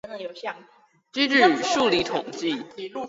[1.13, 2.63] 機率與數理統計